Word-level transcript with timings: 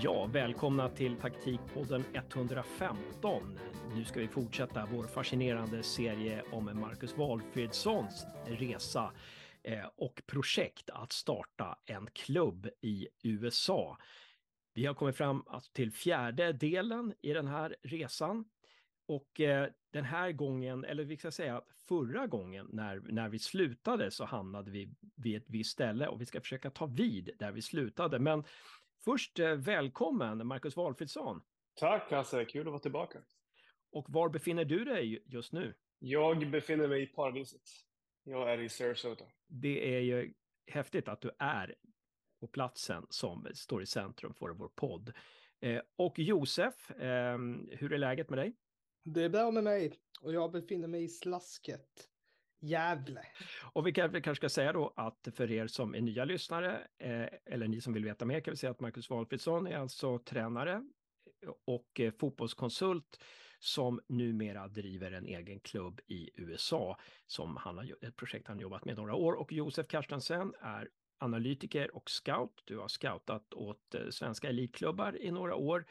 Ja, 0.00 0.26
välkomna 0.26 0.88
till 0.88 1.16
taktikpodden 1.16 2.04
115. 2.14 3.58
Nu 3.94 4.04
ska 4.04 4.20
vi 4.20 4.28
fortsätta 4.28 4.88
vår 4.92 5.04
fascinerande 5.04 5.82
serie 5.82 6.42
om 6.52 6.80
Marcus 6.80 7.16
Walfridssons 7.16 8.26
resa 8.46 9.12
eh, 9.62 9.86
och 9.96 10.22
projekt 10.26 10.90
att 10.90 11.12
starta 11.12 11.78
en 11.86 12.08
klubb 12.12 12.68
i 12.80 13.08
USA. 13.22 13.98
Vi 14.74 14.86
har 14.86 14.94
kommit 14.94 15.16
fram 15.16 15.44
till 15.72 15.92
fjärde 15.92 16.52
delen 16.52 17.14
i 17.22 17.32
den 17.32 17.46
här 17.48 17.76
resan 17.82 18.44
och 19.06 19.40
eh, 19.40 19.68
den 19.92 20.04
här 20.04 20.32
gången, 20.32 20.84
eller 20.84 21.04
vi 21.04 21.16
ska 21.16 21.30
säga 21.30 21.62
förra 21.88 22.26
gången 22.26 22.68
när, 22.72 23.00
när 23.00 23.28
vi 23.28 23.38
slutade 23.38 24.10
så 24.10 24.24
hamnade 24.24 24.70
vi 24.70 24.94
vid 25.16 25.36
ett 25.36 25.50
visst 25.50 25.70
ställe 25.70 26.08
och 26.08 26.20
vi 26.20 26.26
ska 26.26 26.40
försöka 26.40 26.70
ta 26.70 26.86
vid 26.86 27.30
där 27.38 27.52
vi 27.52 27.62
slutade. 27.62 28.18
Men 28.18 28.44
först 29.04 29.38
eh, 29.38 29.54
välkommen 29.54 30.46
Marcus 30.46 30.76
Walfridsson. 30.76 31.42
Tack 31.74 32.12
Hasse, 32.12 32.44
kul 32.44 32.60
att 32.60 32.66
vara 32.66 32.78
tillbaka. 32.78 33.18
Och 33.92 34.06
var 34.08 34.28
befinner 34.28 34.64
du 34.64 34.84
dig 34.84 35.22
just 35.26 35.52
nu? 35.52 35.74
Jag 35.98 36.50
befinner 36.50 36.88
mig 36.88 37.02
i 37.02 37.06
paradiset. 37.06 37.62
Jag 38.24 38.52
är 38.52 38.58
i 38.58 38.68
Sarasota. 38.68 39.24
Det 39.46 39.96
är 39.96 40.00
ju 40.00 40.34
häftigt 40.66 41.08
att 41.08 41.20
du 41.20 41.30
är 41.38 41.74
på 42.40 42.46
platsen 42.46 43.06
som 43.10 43.46
står 43.54 43.82
i 43.82 43.86
centrum 43.86 44.34
för 44.34 44.50
vår 44.50 44.68
podd. 44.68 45.12
Eh, 45.60 45.80
och 45.96 46.18
Josef, 46.18 46.90
eh, 46.90 47.38
hur 47.70 47.92
är 47.92 47.98
läget 47.98 48.30
med 48.30 48.38
dig? 48.38 48.56
Det 49.04 49.24
är 49.24 49.28
bra 49.28 49.50
med 49.50 49.64
mig 49.64 49.92
och 50.20 50.32
jag 50.32 50.52
befinner 50.52 50.88
mig 50.88 51.04
i 51.04 51.08
slasket. 51.08 52.08
Gävle. 52.60 53.22
Och 53.72 53.86
vi 53.86 53.92
kanske 53.92 54.34
ska 54.34 54.48
säga 54.48 54.72
då 54.72 54.92
att 54.96 55.28
för 55.32 55.50
er 55.50 55.66
som 55.66 55.94
är 55.94 56.00
nya 56.00 56.24
lyssnare 56.24 56.86
eh, 56.98 57.54
eller 57.54 57.68
ni 57.68 57.80
som 57.80 57.92
vill 57.92 58.04
veta 58.04 58.24
mer 58.24 58.40
kan 58.40 58.52
vi 58.52 58.56
säga 58.56 58.70
att 58.70 58.80
Marcus 58.80 59.10
Walfridsson 59.10 59.66
är 59.66 59.76
alltså 59.76 60.18
tränare 60.18 60.82
och 61.66 62.00
eh, 62.00 62.12
fotbollskonsult 62.12 63.20
som 63.58 64.00
numera 64.08 64.68
driver 64.68 65.12
en 65.12 65.26
egen 65.26 65.60
klubb 65.60 66.00
i 66.06 66.30
USA 66.34 66.98
som 67.26 67.56
han 67.56 67.78
har 67.78 67.96
ett 68.04 68.16
projekt 68.16 68.48
han 68.48 68.58
jobbat 68.58 68.84
med 68.84 68.96
några 68.96 69.14
år 69.14 69.32
och 69.32 69.52
Josef 69.52 69.86
Karstensen 69.88 70.54
är 70.60 70.88
analytiker 71.18 71.96
och 71.96 72.10
scout. 72.10 72.62
Du 72.64 72.78
har 72.78 72.88
scoutat 72.88 73.54
åt 73.54 73.94
eh, 73.94 74.08
svenska 74.10 74.48
elitklubbar 74.48 75.22
i 75.22 75.30
några 75.30 75.54
år 75.54 75.84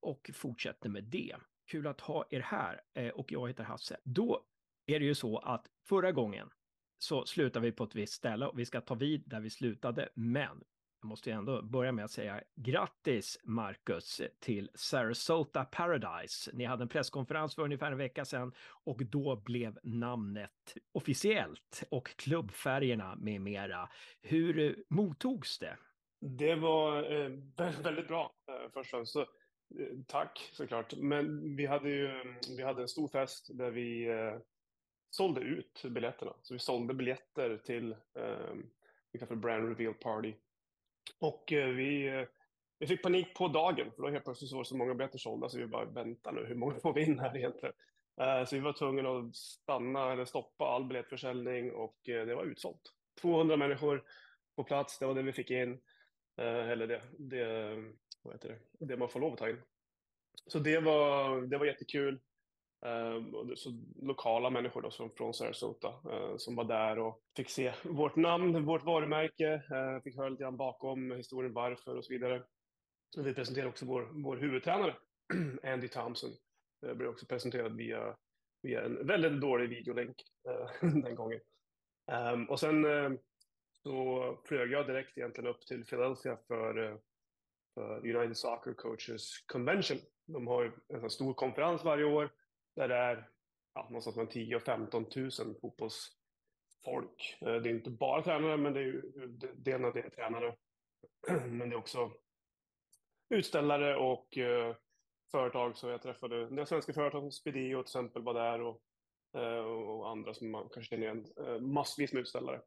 och 0.00 0.30
fortsätter 0.34 0.88
med 0.88 1.04
det. 1.04 1.36
Kul 1.66 1.86
att 1.86 2.00
ha 2.00 2.24
er 2.30 2.40
här 2.40 2.80
eh, 2.94 3.08
och 3.08 3.32
jag 3.32 3.48
heter 3.48 3.64
Hasse. 3.64 3.96
Då 4.04 4.44
är 4.86 5.00
det 5.00 5.06
ju 5.06 5.14
så 5.14 5.38
att 5.38 5.66
förra 5.88 6.12
gången 6.12 6.50
så 6.98 7.26
slutar 7.26 7.60
vi 7.60 7.72
på 7.72 7.84
ett 7.84 7.94
visst 7.94 8.12
ställe 8.12 8.46
och 8.46 8.58
vi 8.58 8.64
ska 8.64 8.80
ta 8.80 8.94
vid 8.94 9.22
där 9.26 9.40
vi 9.40 9.50
slutade. 9.50 10.08
Men 10.14 10.64
jag 11.00 11.08
måste 11.08 11.30
ju 11.30 11.36
ändå 11.36 11.62
börja 11.62 11.92
med 11.92 12.04
att 12.04 12.10
säga 12.10 12.42
grattis 12.54 13.38
Marcus 13.44 14.20
till 14.40 14.70
Sarasota 14.74 15.64
Paradise. 15.64 16.50
Ni 16.54 16.64
hade 16.64 16.82
en 16.82 16.88
presskonferens 16.88 17.54
för 17.54 17.62
ungefär 17.62 17.92
en 17.92 17.98
vecka 17.98 18.24
sedan 18.24 18.52
och 18.84 19.06
då 19.06 19.36
blev 19.36 19.78
namnet 19.82 20.76
officiellt 20.92 21.84
och 21.90 22.08
klubbfärgerna 22.08 23.16
med 23.16 23.40
mera. 23.40 23.88
Hur 24.22 24.58
eh, 24.58 24.72
mottogs 24.88 25.58
det? 25.58 25.76
Det 26.20 26.54
var 26.54 27.12
eh, 27.12 27.30
väldigt 27.82 28.08
bra 28.08 28.34
eh, 28.48 28.70
först 28.72 28.94
och 28.94 28.98
främst. 28.98 29.16
Eh, 29.16 29.24
tack 30.06 30.50
såklart. 30.52 30.94
Men 30.96 31.56
vi 31.56 31.66
hade 31.66 31.90
ju 31.90 32.10
vi 32.56 32.62
hade 32.62 32.82
en 32.82 32.88
stor 32.88 33.08
fest 33.08 33.50
där 33.58 33.70
vi 33.70 34.08
eh, 34.08 34.38
sålde 35.14 35.40
ut 35.40 35.82
biljetterna. 35.90 36.32
Så 36.42 36.54
vi 36.54 36.58
sålde 36.58 36.94
biljetter 36.94 37.58
till 37.64 37.92
eh, 37.92 38.54
vi 39.12 39.18
kallar 39.18 39.28
för 39.28 39.36
brand 39.36 39.68
reveal 39.68 39.94
party. 39.94 40.34
Och 41.18 41.52
eh, 41.52 41.68
vi, 41.68 42.06
eh, 42.08 42.26
vi 42.78 42.86
fick 42.86 43.02
panik 43.02 43.34
på 43.34 43.48
dagen, 43.48 43.92
för 43.96 44.02
då 44.02 44.08
helt 44.08 44.24
plötsligt 44.24 44.50
så 44.50 44.56
var 44.56 44.64
det 44.64 44.68
så 44.68 44.76
många 44.76 44.94
biljetter 44.94 45.18
sålda 45.18 45.48
så 45.48 45.58
vi 45.58 45.66
bara 45.66 45.84
vänta 45.84 46.30
nu, 46.30 46.44
hur 46.46 46.54
många 46.54 46.80
får 46.80 46.92
vi 46.94 47.04
in 47.04 47.18
här 47.18 47.36
egentligen? 47.36 47.74
Eh, 48.20 48.44
så 48.44 48.56
vi 48.56 48.60
var 48.62 48.72
tvungna 48.72 49.10
att 49.10 49.36
stanna 49.36 50.12
eller 50.12 50.24
stoppa 50.24 50.64
all 50.64 50.84
biljettförsäljning 50.84 51.72
och 51.72 52.08
eh, 52.08 52.26
det 52.26 52.34
var 52.34 52.44
utsålt. 52.44 52.80
200 53.20 53.56
människor 53.56 54.04
på 54.56 54.64
plats, 54.64 54.98
det 54.98 55.06
var 55.06 55.14
det 55.14 55.22
vi 55.22 55.32
fick 55.32 55.50
in. 55.50 55.72
Eh, 56.38 56.70
eller 56.70 56.86
det, 56.86 57.02
det 57.18 57.74
vad 58.22 58.34
heter 58.34 58.48
det, 58.48 58.86
det 58.86 58.96
man 58.96 59.08
får 59.08 59.20
lov 59.20 59.32
att 59.32 59.38
ta 59.38 59.48
in. 59.48 59.62
Så 60.46 60.58
det 60.58 60.78
var, 60.78 61.40
det 61.40 61.58
var 61.58 61.66
jättekul. 61.66 62.20
Uh, 62.86 63.54
så 63.54 63.70
lokala 64.02 64.50
människor 64.50 64.82
då, 64.82 64.90
som, 64.90 65.10
från 65.10 65.34
Sarasota 65.34 65.88
uh, 65.88 66.36
som 66.36 66.56
var 66.56 66.64
där 66.64 66.98
och 66.98 67.22
fick 67.36 67.50
se 67.50 67.72
vårt 67.82 68.16
namn, 68.16 68.64
vårt 68.64 68.84
varumärke, 68.84 69.54
uh, 69.54 70.02
fick 70.02 70.16
höra 70.16 70.28
lite 70.28 70.42
grann 70.42 70.56
bakom 70.56 71.10
historien 71.10 71.52
varför 71.52 71.96
och 71.96 72.04
så 72.04 72.12
vidare. 72.12 72.42
Och 73.16 73.26
vi 73.26 73.34
presenterade 73.34 73.70
också 73.70 73.86
vår, 73.86 74.08
vår 74.12 74.36
huvudtränare, 74.36 74.94
Andy 75.62 75.88
Thompson. 75.88 76.30
Det 76.80 76.94
blev 76.94 77.08
också 77.08 77.26
presenterad 77.26 77.76
via, 77.76 78.16
via 78.62 78.84
en 78.84 79.06
väldigt 79.06 79.40
dålig 79.40 79.68
videolänk 79.68 80.16
den 80.80 81.14
gången. 81.14 81.40
Um, 82.32 82.44
och 82.44 82.60
sen 82.60 82.86
så 83.82 84.38
flög 84.44 84.72
jag 84.72 84.86
direkt 84.86 85.18
egentligen 85.18 85.50
upp 85.50 85.66
till 85.66 85.84
Philadelphia 85.84 86.38
för 86.48 87.00
för 87.74 88.16
United 88.16 88.36
Soccer 88.36 88.74
Coaches 88.74 89.38
Convention. 89.46 89.98
De 90.26 90.46
har 90.46 90.72
en 90.88 91.10
stor 91.10 91.34
konferens 91.34 91.84
varje 91.84 92.04
år 92.04 92.30
där 92.76 92.88
det 92.88 92.94
är 92.94 93.28
ja, 93.74 93.82
någonstans 93.82 94.16
mellan 94.16 94.32
10 94.32 94.56
och 94.56 94.62
15 94.62 95.06
000 95.16 95.30
fotbollsfolk. 95.60 97.38
Eh, 97.40 97.54
det 97.54 97.68
är 97.68 97.74
inte 97.74 97.90
bara 97.90 98.22
tränare, 98.22 98.56
men 98.56 98.72
det 98.72 98.80
är 98.80 98.84
ju 98.84 99.02
delen 99.56 99.84
av 99.84 99.94
det 99.94 100.00
är 100.00 100.10
tränare. 100.10 100.56
Men 101.46 101.68
det 101.70 101.74
är 101.74 101.78
också 101.78 102.12
utställare 103.30 103.96
och 103.96 104.38
eh, 104.38 104.76
företag. 105.30 105.76
Så 105.76 105.88
jag 105.88 106.02
träffade 106.02 106.42
en 106.42 106.56
del 106.56 106.66
svenska 106.66 106.92
företag 106.92 107.22
som 107.22 107.32
Spedio 107.32 107.76
till 107.76 107.80
exempel 107.80 108.22
var 108.22 108.34
där 108.34 108.60
och, 108.60 108.80
eh, 109.36 109.64
och 109.64 110.10
andra 110.10 110.34
som 110.34 110.50
man 110.50 110.62
kanske 110.62 110.96
känner 110.96 111.06
igen. 111.06 111.26
Massvis 111.60 112.12
med 112.12 112.20
utställare. 112.20 112.60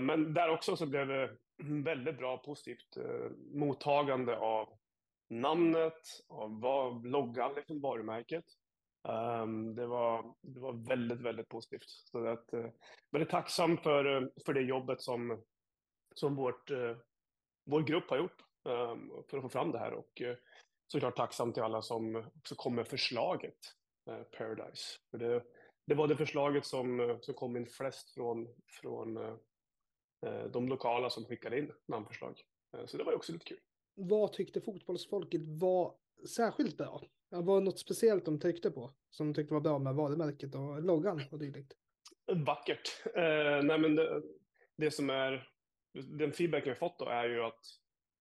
Men 0.00 0.34
där 0.34 0.48
också 0.48 0.76
så 0.76 0.86
blev 0.86 1.06
det 1.08 1.36
väldigt 1.84 2.18
bra 2.18 2.38
positivt 2.38 2.96
mottagande 3.54 4.36
av 4.38 4.78
namnet, 5.30 6.00
av 6.28 6.60
vad, 6.60 7.06
loggan, 7.06 7.54
liksom 7.54 7.80
varumärket. 7.80 8.44
Um, 9.08 9.74
det, 9.74 9.86
var, 9.86 10.34
det 10.40 10.60
var 10.60 10.72
väldigt, 10.72 11.20
väldigt 11.20 11.48
positivt. 11.48 11.88
Så 11.88 12.26
att, 12.26 12.54
uh, 12.54 12.66
väldigt 13.10 13.30
tacksam 13.30 13.78
för, 13.78 14.22
eh, 14.22 14.28
för 14.46 14.52
det 14.52 14.60
jobbet 14.60 15.00
som, 15.00 15.42
som 16.14 16.36
vårt, 16.36 16.70
eh, 16.70 16.96
vår 17.64 17.82
grupp 17.82 18.10
har 18.10 18.16
gjort 18.16 18.44
um, 18.64 19.24
för 19.30 19.36
att 19.36 19.42
få 19.42 19.48
fram 19.48 19.72
det 19.72 19.78
här. 19.78 19.92
Och 19.92 20.22
såklart 20.92 21.16
tacksam 21.16 21.52
till 21.52 21.62
alla 21.62 21.82
som 21.82 22.16
också 22.36 22.54
kom 22.54 22.74
med 22.74 22.88
förslaget 22.88 23.58
Paradise. 24.38 24.98
För 25.10 25.18
det, 25.18 25.44
det 25.86 25.94
var 25.94 26.08
det 26.08 26.16
förslaget 26.16 26.66
som, 26.66 27.18
som 27.20 27.34
kom 27.34 27.56
in 27.56 27.66
flest 27.66 28.10
från, 28.10 28.48
från 28.66 29.38
de 30.50 30.68
lokala 30.68 31.10
som 31.10 31.24
skickade 31.24 31.58
in 31.58 31.72
namnförslag. 31.86 32.40
Så 32.86 32.96
det 32.96 33.04
var 33.04 33.14
också 33.14 33.32
lite 33.32 33.44
kul. 33.44 33.60
Vad 33.94 34.32
tyckte 34.32 34.60
fotbollsfolket 34.60 35.40
var 35.44 35.94
särskilt 36.36 36.76
bra? 36.76 37.02
Var 37.42 37.60
det 37.60 37.64
något 37.64 37.78
speciellt 37.78 38.24
de 38.24 38.40
tyckte 38.40 38.70
på? 38.70 38.94
Som 39.10 39.26
de 39.26 39.34
tyckte 39.34 39.54
var 39.54 39.60
bra 39.60 39.78
med 39.78 39.94
varumärket 39.94 40.54
och 40.54 40.82
loggan 40.82 41.22
och 41.30 41.38
dylikt? 41.38 41.72
Vackert. 42.26 43.02
Eh, 43.14 43.62
nej 43.62 43.78
men 43.78 43.96
det, 43.96 44.22
det, 44.76 44.90
som 44.90 45.10
är, 45.10 45.48
den 45.92 46.32
feedbacken 46.32 46.68
jag 46.68 46.78
fått 46.78 46.98
då 46.98 47.04
är 47.04 47.28
ju 47.28 47.42
att 47.42 47.60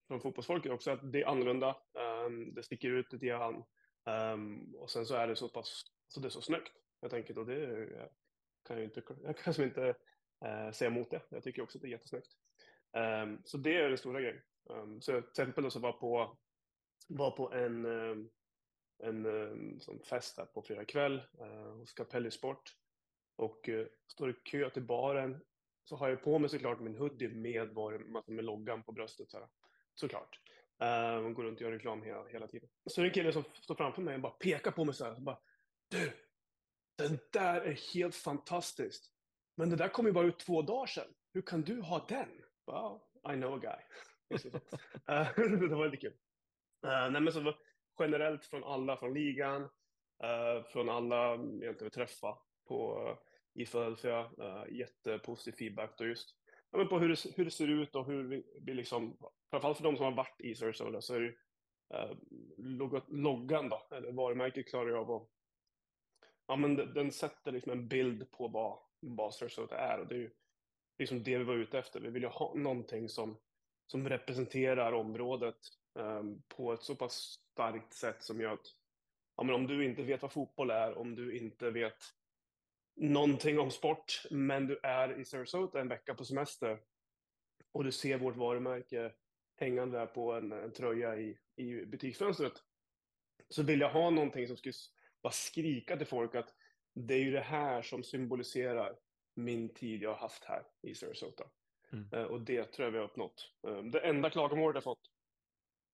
från 0.08 0.22
fotbollsfolket 0.22 0.72
också 0.72 0.92
att 0.92 1.12
det 1.12 1.22
är 1.22 1.28
annorlunda. 1.28 1.78
Um, 2.26 2.54
det 2.54 2.64
sticker 2.64 2.90
ut 2.90 3.14
lite 3.14 3.26
grann. 3.26 3.64
Um, 4.34 4.76
och 4.76 4.90
sen 4.90 5.06
så 5.06 5.16
är 5.16 5.28
det 5.28 5.36
så 5.36 5.50
pass, 5.50 5.84
så 6.08 6.20
det 6.20 6.28
är 6.28 6.30
så 6.30 6.42
snyggt. 6.42 6.72
Jag 7.00 7.12
tänker 7.12 7.34
då 7.34 7.44
det 7.44 7.90
kan 8.64 8.78
jag 8.78 8.86
inte, 8.86 9.04
jag 9.24 9.38
kan 9.38 9.52
liksom 9.52 9.64
inte 9.64 9.96
eh, 10.46 10.72
säga 10.72 10.92
emot 10.92 11.12
det. 11.12 11.22
Jag 11.30 11.44
tycker 11.44 11.62
också 11.62 11.78
att 11.78 11.82
det 11.82 11.88
är 11.88 11.92
jättesnyggt. 11.92 12.28
Um, 13.24 13.42
så 13.46 13.58
det 13.58 13.78
är 13.78 13.90
den 13.90 13.98
stora 13.98 14.22
grejen. 14.22 14.42
Um, 14.70 15.02
så 15.02 15.12
till 15.12 15.30
exempel 15.30 15.72
så 15.72 15.80
var 15.80 15.92
på, 15.92 16.38
var 17.08 17.32
på 17.32 17.52
en, 17.54 17.86
um, 17.86 18.30
en 19.00 19.26
eh, 19.26 19.80
sån 19.80 20.00
fest 20.00 20.36
där 20.36 20.46
på 20.46 20.62
fredag 20.62 20.86
kväll 20.86 21.22
eh, 21.40 21.72
hos 21.72 21.94
Capelli 21.94 22.32
Sport 22.32 22.76
och 23.36 23.70
eh, 23.70 23.88
står 24.08 24.30
i 24.30 24.34
kö 24.34 24.70
till 24.70 24.84
baren 24.84 25.40
så 25.84 25.96
har 25.96 26.10
jag 26.10 26.24
på 26.24 26.40
mig 26.40 26.50
såklart 26.50 26.80
min 26.80 26.98
hoodie 26.98 27.30
med, 27.30 27.70
var, 27.70 28.22
med 28.32 28.46
loggan 28.46 28.84
på 28.84 28.92
bröstet. 28.92 29.32
Så 29.32 29.38
här. 29.38 29.48
Såklart. 29.96 30.40
Uh, 30.84 31.30
går 31.30 31.44
runt 31.44 31.58
och 31.58 31.62
gör 31.62 31.72
reklam 31.72 32.04
hela, 32.04 32.28
hela 32.28 32.48
tiden. 32.48 32.70
Så 32.86 33.02
är 33.02 33.04
det 33.04 33.10
en 33.10 33.14
kille 33.14 33.34
som 33.34 33.44
står 33.54 33.76
framför 33.76 34.02
mig 34.02 34.16
och 34.16 34.22
bara 34.22 34.32
pekar 34.32 34.72
på 34.72 34.86
mig 34.86 34.96
så 34.96 35.06
här. 35.06 35.16
Så 35.16 35.22
bara, 35.22 35.40
du, 35.88 36.12
den 36.98 37.20
där 37.32 37.62
är 37.62 37.94
helt 37.94 38.16
fantastiskt. 38.16 39.12
Men 39.56 39.70
det 39.70 39.76
där 39.76 39.90
kom 39.90 40.06
ju 40.06 40.12
bara 40.12 40.26
ut 40.26 40.40
två 40.40 40.62
dagar 40.62 40.86
sedan. 40.86 41.14
Hur 41.34 41.42
kan 41.42 41.62
du 41.62 41.82
ha 41.82 42.06
den? 42.10 42.30
Wow, 42.66 43.02
I 43.34 43.36
know 43.36 43.54
a 43.54 43.60
guy. 43.62 43.82
Det 45.70 45.76
var 45.76 45.86
lite 45.86 45.98
kul. 45.98 46.14
Uh, 46.86 47.12
nej, 47.12 47.22
men 47.22 47.34
så 47.34 47.56
generellt 48.00 48.46
från 48.46 48.64
alla 48.64 48.98
från 48.98 49.14
ligan, 49.14 49.62
eh, 50.24 50.64
från 50.64 50.90
alla 50.90 51.34
egentligen 51.34 51.76
vi 51.80 51.90
träffade 51.90 52.38
på, 52.68 53.08
eh, 53.08 53.18
i 53.62 53.66
Philadelphia, 53.66 54.20
eh, 54.20 54.76
jättepositiv 54.76 55.52
feedback 55.52 55.98
då 55.98 56.06
just 56.06 56.36
ja, 56.74 56.78
men 56.78 56.88
på 56.88 57.00
hur 57.00 57.10
det, 57.10 57.36
hur 57.36 57.46
det 57.46 57.52
ser 57.52 57.68
ut 57.68 57.96
och 57.96 58.06
hur 58.06 58.24
vi, 58.24 58.44
vi 58.62 58.74
liksom, 58.74 59.18
framförallt 59.50 59.78
för 59.78 59.84
de 59.84 59.98
som 59.98 60.06
har 60.06 60.12
varit 60.12 60.42
i 60.42 60.56
Sarasota 60.56 61.02
så 61.02 61.16
är 61.16 61.20
det 61.20 61.36
uh, 61.98 62.18
loggan 63.08 63.70
då, 63.70 63.88
eller 63.92 64.12
varumärket 64.12 64.68
klarar 64.68 64.90
jag 64.90 65.00
av 65.00 65.12
att 65.12 65.30
ja, 66.48 66.56
men 66.56 66.76
den, 66.76 66.94
den 66.94 67.12
sätter 67.12 67.52
liksom 67.52 67.72
en 67.72 67.88
bild 67.88 68.32
på 68.32 68.48
vad, 68.48 68.80
vad 69.00 69.34
Sarasota 69.34 69.78
är 69.78 70.00
och 70.00 70.08
det 70.08 70.16
är 70.16 70.20
ju 70.20 70.32
liksom 70.98 71.24
det 71.24 71.38
vi 71.38 71.44
var 71.44 71.56
ute 71.56 71.80
efter. 71.80 72.00
Vi 72.00 72.10
vill 72.10 72.24
ju 72.24 72.30
ha 72.30 72.54
någonting 72.56 73.10
som, 73.10 73.38
som 73.88 74.10
representerar 74.10 74.94
området 74.94 75.58
på 76.48 76.74
ett 76.74 76.84
så 76.84 76.96
pass 76.96 77.40
starkt 77.52 77.94
sätt 77.94 78.24
som 78.24 78.42
gör 78.42 78.54
att 78.54 78.68
ja, 79.38 79.44
men 79.44 79.56
om 79.56 79.68
du 79.68 79.86
inte 79.86 80.04
vet 80.04 80.22
vad 80.22 80.32
fotboll 80.32 80.70
är, 80.70 80.98
om 80.98 81.16
du 81.16 81.38
inte 81.38 81.72
vet 81.72 82.04
någonting 82.96 83.60
om 83.60 83.72
sport, 83.72 84.24
men 84.32 84.68
du 84.68 84.80
är 84.84 85.20
i 85.20 85.26
Sarasota 85.26 85.82
en 85.82 85.88
vecka 85.88 86.14
på 86.14 86.26
semester 86.26 86.82
och 87.72 87.84
du 87.84 87.92
ser 87.92 88.18
vårt 88.18 88.36
varumärke 88.36 89.14
hängande 89.56 89.98
där 89.98 90.06
på 90.06 90.34
en, 90.34 90.52
en 90.52 90.72
tröja 90.72 91.16
i, 91.16 91.38
i 91.56 91.86
butiksfönstret, 91.86 92.54
så 93.50 93.64
vill 93.64 93.80
jag 93.80 93.90
ha 93.90 94.10
någonting 94.10 94.48
som 94.48 94.58
skulle 94.58 94.74
bara 95.24 95.34
skrika 95.34 95.98
till 95.98 96.08
folk 96.08 96.36
att 96.36 96.54
det 96.94 97.14
är 97.14 97.20
ju 97.20 97.32
det 97.32 97.42
här 97.42 97.82
som 97.82 98.04
symboliserar 98.04 98.96
min 99.36 99.74
tid 99.74 100.02
jag 100.02 100.10
har 100.10 100.18
haft 100.18 100.44
här 100.44 100.64
i 100.82 100.96
Sarasota. 100.96 101.44
Mm. 101.94 102.10
Uh, 102.14 102.24
och 102.24 102.42
det 102.42 102.64
tror 102.64 102.86
jag 102.86 102.92
vi 102.92 102.98
har 102.98 103.06
uppnått. 103.06 103.52
Uh, 103.68 103.84
det 103.84 104.00
enda 104.00 104.30
klagomålet 104.30 104.76
jag 104.76 104.84
fått, 104.84 105.10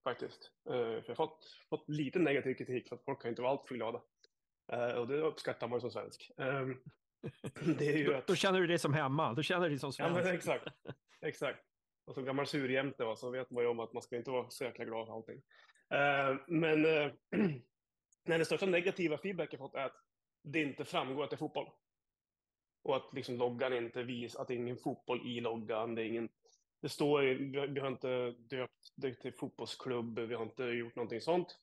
faktiskt. 0.10 0.52
Uh, 0.70 0.74
för 0.74 1.04
jag 1.08 1.08
har 1.08 1.16
fått, 1.16 1.46
fått 1.70 1.90
lite 1.90 2.20
negativ 2.20 2.54
kritik 2.54 2.90
för 2.90 2.96
att 2.96 3.04
folk 3.04 3.22
kan 3.22 3.30
inte 3.30 3.42
vara 3.42 3.52
alltför 3.52 3.76
glada. 3.76 4.02
och 4.98 5.08
det 5.08 5.18
uppskattar 5.18 5.68
man 5.68 5.82
som 5.82 5.92
svensk. 5.92 6.32
Um, 6.38 6.82
det 7.78 7.88
är 7.88 7.98
ju 7.98 8.16
att... 8.16 8.28
då 8.28 8.36
känner 8.36 8.60
du 8.60 8.68
dig 8.68 8.80
som 8.80 8.94
hemma, 8.94 9.34
då 9.34 9.42
känner 9.42 9.64
du 9.64 9.70
dig 9.70 9.80
som 9.80 9.94
svensk. 9.94 10.26
Ja, 10.26 10.34
exakt. 10.34 10.68
exakt. 11.22 11.60
Och 12.06 12.16
som 12.16 12.26
gammal 12.26 12.48
surjämte 12.48 13.16
så 13.18 13.30
vet 13.30 13.50
man 13.50 13.64
ju 13.64 13.70
om 13.70 13.80
att 13.80 13.94
man 13.94 14.04
ska 14.04 14.16
inte 14.16 14.32
vara 14.32 14.50
så 14.50 14.64
jäkla 14.64 14.86
glad 14.86 15.08
för 15.08 15.14
allting. 15.14 15.42
men 16.48 16.82
Nej, 18.30 18.38
den 18.38 18.46
största 18.46 18.66
negativa 18.66 19.18
feedback 19.18 19.54
jag 19.54 19.60
fått 19.60 19.76
är 19.76 19.86
att 19.86 19.96
det 20.44 20.62
inte 20.62 20.86
framgår 20.86 21.24
att 21.24 21.30
det 21.30 21.36
är 21.36 21.38
fotboll. 21.38 21.70
Och 22.84 22.96
att 22.96 23.14
liksom 23.14 23.38
loggan 23.38 23.74
inte 23.74 24.04
visar 24.04 24.42
att 24.42 24.48
det 24.48 24.54
är 24.54 24.58
ingen 24.58 24.78
fotboll 24.78 25.28
i 25.28 25.42
loggan. 25.42 25.96
Det, 25.96 26.02
är 26.02 26.06
ingen, 26.06 26.30
det 26.82 26.90
står, 26.90 27.22
vi 27.68 27.80
har 27.80 27.88
inte 27.88 28.32
döpt 28.32 28.94
det 28.96 29.14
till 29.14 29.34
fotbollsklubb, 29.34 30.20
vi 30.20 30.36
har 30.36 30.44
inte 30.44 30.64
gjort 30.64 30.96
någonting 30.96 31.22
sånt. 31.22 31.60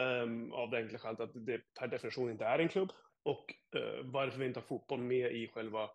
Um, 0.00 0.52
av 0.52 0.70
det 0.70 0.76
enkla 0.76 0.98
skälet 0.98 1.20
att 1.20 1.46
det 1.46 1.60
per 1.78 1.88
definition 1.88 2.30
inte 2.30 2.44
är 2.44 2.58
en 2.58 2.68
klubb. 2.68 2.92
Och 3.22 3.54
uh, 3.76 4.04
varför 4.04 4.38
vi 4.38 4.46
inte 4.46 4.60
har 4.60 4.66
fotboll 4.66 5.00
med 5.00 5.32
i 5.32 5.48
själva 5.48 5.90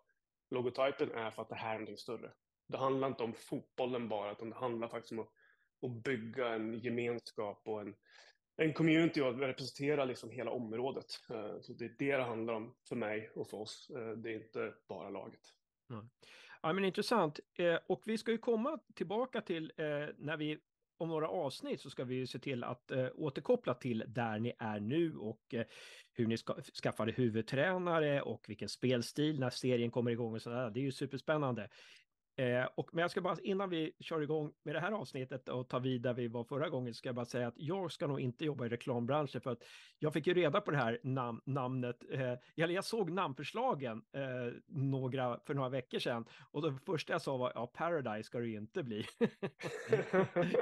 logotypen 0.50 1.10
är 1.12 1.30
för 1.30 1.42
att 1.42 1.48
det 1.48 1.54
här 1.54 1.70
är 1.70 1.78
någonting 1.78 1.96
större. 1.96 2.32
Det 2.68 2.78
handlar 2.78 3.08
inte 3.08 3.22
om 3.22 3.34
fotbollen 3.34 4.08
bara, 4.08 4.32
utan 4.32 4.50
det 4.50 4.56
handlar 4.56 4.88
faktiskt 4.88 5.12
om 5.12 5.18
att, 5.18 5.28
att 5.86 6.02
bygga 6.02 6.48
en 6.48 6.78
gemenskap 6.78 7.62
och 7.64 7.80
en, 7.80 7.94
en 8.56 8.72
community 8.72 9.20
och 9.20 9.28
att 9.28 9.40
representera 9.40 10.04
liksom 10.04 10.30
hela 10.30 10.50
området. 10.50 11.06
Uh, 11.30 11.60
så 11.60 11.72
det 11.72 11.84
är 11.84 11.94
det 11.98 12.16
det 12.16 12.24
handlar 12.24 12.54
om 12.54 12.74
för 12.88 12.96
mig 12.96 13.30
och 13.34 13.50
för 13.50 13.56
oss. 13.56 13.90
Uh, 13.96 14.10
det 14.10 14.30
är 14.30 14.34
inte 14.34 14.74
bara 14.88 15.10
laget. 15.10 15.52
Mm. 15.90 16.08
Ja, 16.66 16.72
men 16.72 16.84
intressant. 16.84 17.40
Eh, 17.54 17.78
och 17.86 18.02
vi 18.04 18.18
ska 18.18 18.30
ju 18.30 18.38
komma 18.38 18.78
tillbaka 18.94 19.40
till 19.40 19.72
eh, 19.76 19.84
när 20.18 20.36
vi 20.36 20.58
om 20.98 21.08
några 21.08 21.28
avsnitt 21.28 21.80
så 21.80 21.90
ska 21.90 22.04
vi 22.04 22.26
se 22.26 22.38
till 22.38 22.64
att 22.64 22.90
eh, 22.90 23.06
återkoppla 23.14 23.74
till 23.74 24.04
där 24.08 24.38
ni 24.38 24.52
är 24.58 24.80
nu 24.80 25.16
och 25.16 25.54
eh, 25.54 25.64
hur 26.12 26.26
ni 26.26 26.36
ska, 26.36 26.54
skaffade 26.82 27.12
huvudtränare 27.12 28.22
och 28.22 28.44
vilken 28.48 28.68
spelstil 28.68 29.40
när 29.40 29.50
serien 29.50 29.90
kommer 29.90 30.10
igång 30.10 30.34
och 30.34 30.42
sådär. 30.42 30.70
Det 30.70 30.80
är 30.80 30.82
ju 30.82 30.92
superspännande. 30.92 31.68
Eh, 32.38 32.68
och, 32.74 32.94
men 32.94 33.02
jag 33.02 33.10
ska 33.10 33.20
bara, 33.20 33.36
innan 33.42 33.70
vi 33.70 33.92
kör 34.00 34.20
igång 34.20 34.52
med 34.62 34.74
det 34.74 34.80
här 34.80 34.92
avsnittet 34.92 35.48
och 35.48 35.68
tar 35.68 35.80
vid 35.80 36.02
där 36.02 36.14
vi 36.14 36.28
var 36.28 36.44
förra 36.44 36.68
gången, 36.68 36.94
ska 36.94 37.08
jag 37.08 37.16
bara 37.16 37.24
säga 37.24 37.48
att 37.48 37.54
jag 37.56 37.92
ska 37.92 38.06
nog 38.06 38.20
inte 38.20 38.44
jobba 38.44 38.66
i 38.66 38.68
reklambranschen 38.68 39.40
för 39.40 39.50
att 39.50 39.62
jag 39.98 40.12
fick 40.12 40.26
ju 40.26 40.34
reda 40.34 40.60
på 40.60 40.70
det 40.70 40.76
här 40.76 41.00
nam 41.02 41.42
namnet, 41.44 42.04
eh, 42.10 42.32
eller 42.56 42.74
jag 42.74 42.84
såg 42.84 43.10
namnförslagen 43.10 44.02
eh, 44.12 44.52
några, 44.66 45.40
för 45.46 45.54
några 45.54 45.68
veckor 45.68 45.98
sedan 45.98 46.24
och 46.50 46.62
det 46.62 46.78
första 46.86 47.12
jag 47.12 47.22
sa 47.22 47.36
var, 47.36 47.52
ja, 47.54 47.66
Paradise 47.66 48.26
ska 48.26 48.38
det 48.38 48.48
ju 48.48 48.56
inte 48.56 48.82
bli. 48.82 49.06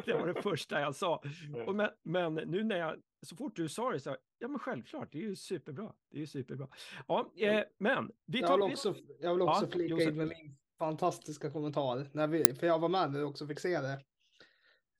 det 0.04 0.12
var 0.14 0.26
det 0.34 0.42
första 0.42 0.80
jag 0.80 0.94
sa. 0.94 1.22
Och 1.66 1.74
men, 1.74 1.90
men 2.02 2.34
nu 2.34 2.64
när 2.64 2.76
jag, 2.76 2.96
så 3.22 3.36
fort 3.36 3.56
du 3.56 3.68
sa 3.68 3.92
det 3.92 4.00
så, 4.00 4.16
ja 4.38 4.48
men 4.48 4.58
självklart, 4.58 5.12
det 5.12 5.18
är 5.18 5.22
ju 5.22 5.36
superbra. 5.36 5.92
Det 6.10 6.16
är 6.16 6.20
ju 6.20 6.26
superbra. 6.26 6.68
Ja, 7.08 7.32
eh, 7.36 7.62
men 7.78 8.12
vi 8.26 8.40
tar... 8.40 8.48
Jag 8.48 8.66
vill 8.66 8.72
också, 8.72 8.94
jag 9.20 9.34
vill 9.34 9.42
också 9.42 9.64
ja, 9.64 9.70
flika 9.70 10.02
in 10.02 10.16
med 10.16 10.28
min 10.28 10.56
fantastiska 10.78 11.50
kommentar. 11.50 12.10
När 12.12 12.26
vi, 12.26 12.54
för 12.54 12.66
jag 12.66 12.78
var 12.78 12.88
med 12.88 13.12
nu 13.12 13.22
och 13.22 13.30
också 13.30 13.46
fick 13.46 13.60
se 13.60 13.80
det. 13.80 14.00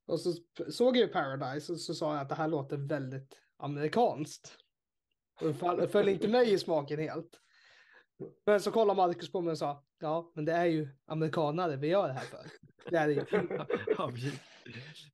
Och 0.06 0.20
så 0.20 0.32
såg 0.68 0.96
jag 0.96 1.06
ju 1.06 1.08
Paradise 1.08 1.72
och 1.72 1.80
så 1.80 1.94
sa 1.94 2.12
jag 2.12 2.22
att 2.22 2.28
det 2.28 2.34
här 2.34 2.48
låter 2.48 2.76
väldigt 2.76 3.36
amerikanskt. 3.56 4.56
Och 5.40 5.76
det 5.76 5.88
föll 5.88 6.08
inte 6.08 6.28
mig 6.28 6.52
i 6.52 6.58
smaken 6.58 6.98
helt. 6.98 7.40
Men 8.46 8.60
så 8.60 8.70
kollade 8.70 8.96
Marcus 8.96 9.32
på 9.32 9.40
mig 9.40 9.52
och 9.52 9.58
sa, 9.58 9.84
ja, 9.98 10.32
men 10.34 10.44
det 10.44 10.52
är 10.52 10.64
ju 10.64 10.88
amerikanare 11.06 11.76
vi 11.76 11.88
gör 11.88 12.08
det 12.08 12.14
här 12.14 12.24
för. 12.24 12.46
Det 12.90 12.96
är 12.96 13.06
det 13.06 13.12
ju. 13.12 13.24
ja, 13.98 14.12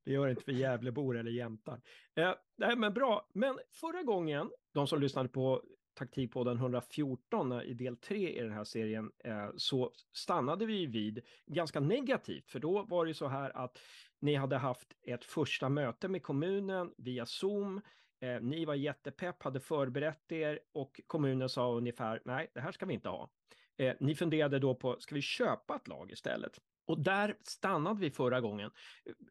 vi 0.03 0.13
gör 0.13 0.25
det 0.25 0.31
inte 0.31 0.43
för 0.43 0.51
Gävlebor 0.51 1.17
eller 1.17 1.31
jämtar. 1.31 1.81
Eh, 2.15 2.33
nej, 2.57 2.75
men 2.75 2.93
bra. 2.93 3.27
Men 3.33 3.59
förra 3.81 4.03
gången, 4.03 4.51
de 4.73 4.87
som 4.87 5.01
lyssnade 5.01 5.29
på 5.29 5.63
taktikpodden 6.01 6.57
114 6.57 7.61
i 7.61 7.73
del 7.73 7.97
3 7.97 8.37
i 8.37 8.41
den 8.41 8.51
här 8.51 8.63
serien 8.63 9.11
eh, 9.23 9.49
så 9.57 9.91
stannade 10.13 10.65
vi 10.65 10.85
vid 10.85 11.21
ganska 11.45 11.79
negativt, 11.79 12.49
för 12.49 12.59
då 12.59 12.83
var 12.83 13.05
det 13.05 13.13
så 13.13 13.27
här 13.27 13.57
att 13.57 13.79
ni 14.19 14.35
hade 14.35 14.57
haft 14.57 14.87
ett 15.01 15.25
första 15.25 15.69
möte 15.69 16.07
med 16.07 16.23
kommunen 16.23 16.93
via 16.97 17.25
Zoom. 17.25 17.81
Eh, 18.19 18.41
ni 18.41 18.65
var 18.65 18.75
jättepepp, 18.75 19.43
hade 19.43 19.59
förberett 19.59 20.31
er 20.31 20.59
och 20.73 21.01
kommunen 21.07 21.49
sa 21.49 21.73
ungefär 21.73 22.21
nej, 22.25 22.47
det 22.53 22.61
här 22.61 22.71
ska 22.71 22.85
vi 22.85 22.93
inte 22.93 23.09
ha. 23.09 23.29
Eh, 23.77 23.95
ni 23.99 24.15
funderade 24.15 24.59
då 24.59 24.75
på, 24.75 24.95
ska 24.99 25.15
vi 25.15 25.21
köpa 25.21 25.75
ett 25.75 25.87
lag 25.87 26.11
istället? 26.11 26.61
Och 26.85 26.99
där 27.03 27.37
stannade 27.43 27.99
vi 27.99 28.11
förra 28.11 28.41
gången. 28.41 28.71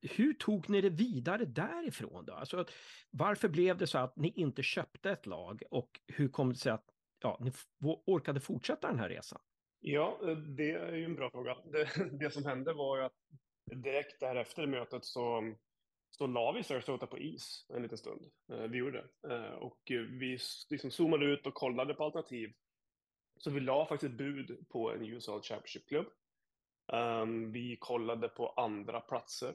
Hur 0.02 0.35
tog 0.35 0.70
ni 0.70 0.81
det 0.81 0.91
vidare 0.91 1.44
därifrån 1.44 2.25
då? 2.25 2.32
Alltså, 2.32 2.64
varför 3.11 3.49
blev 3.49 3.79
det 3.79 3.87
så 3.87 3.99
att 3.99 4.17
ni 4.17 4.32
inte 4.37 4.62
köpte 4.62 5.11
ett 5.11 5.26
lag 5.26 5.62
och 5.70 6.01
hur 6.06 6.29
kom 6.29 6.53
det 6.53 6.58
sig 6.58 6.72
att 6.72 6.84
ja, 7.22 7.39
ni 7.41 7.53
orkade 8.06 8.41
fortsätta 8.41 8.89
den 8.89 8.98
här 8.98 9.08
resan? 9.08 9.41
Ja, 9.81 10.19
det 10.56 10.70
är 10.70 10.94
ju 10.94 11.05
en 11.05 11.15
bra 11.15 11.31
fråga. 11.31 11.56
Det, 11.72 11.89
det 12.19 12.31
som 12.31 12.44
hände 12.44 12.72
var 12.72 12.96
ju 12.96 13.03
att 13.05 13.17
direkt 13.65 14.20
därefter 14.20 14.67
mötet 14.67 15.05
så, 15.05 15.55
så 16.10 16.27
la 16.27 16.53
vi 16.53 16.63
Sarasota 16.63 17.06
på 17.06 17.19
is 17.19 17.67
en 17.69 17.82
liten 17.82 17.98
stund. 17.98 18.25
Eh, 18.53 18.63
vi 18.63 18.79
gjorde 18.79 19.05
det. 19.22 19.34
Eh, 19.34 19.53
och 19.53 19.81
vi 19.86 20.39
liksom 20.70 20.91
zoomade 20.91 21.27
ut 21.27 21.46
och 21.46 21.55
kollade 21.55 21.94
på 21.94 22.05
alternativ. 22.05 22.53
Så 23.36 23.51
vi 23.51 23.60
la 23.60 23.86
faktiskt 23.86 24.10
ett 24.13 24.19
bud 24.19 24.69
på 24.69 24.93
en 24.93 25.05
USL 25.05 25.43
Championship-klubb 25.43 26.06
Um, 26.93 27.53
vi 27.53 27.77
kollade 27.77 28.29
på 28.29 28.49
andra 28.49 29.01
platser. 29.01 29.55